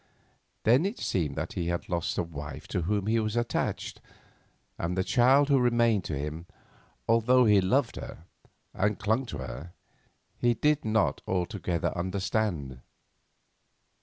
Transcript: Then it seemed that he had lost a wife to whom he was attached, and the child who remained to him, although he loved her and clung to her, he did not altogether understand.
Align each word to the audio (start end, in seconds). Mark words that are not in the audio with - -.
Then 0.63 0.83
it 0.83 0.97
seemed 0.97 1.35
that 1.35 1.53
he 1.53 1.67
had 1.67 1.87
lost 1.87 2.17
a 2.17 2.23
wife 2.23 2.67
to 2.69 2.81
whom 2.81 3.05
he 3.05 3.19
was 3.19 3.35
attached, 3.35 4.01
and 4.79 4.97
the 4.97 5.03
child 5.03 5.49
who 5.49 5.59
remained 5.59 6.05
to 6.05 6.17
him, 6.17 6.47
although 7.07 7.45
he 7.45 7.61
loved 7.61 7.97
her 7.97 8.23
and 8.73 8.97
clung 8.97 9.27
to 9.27 9.37
her, 9.37 9.73
he 10.39 10.55
did 10.55 10.83
not 10.83 11.21
altogether 11.27 11.95
understand. 11.95 12.81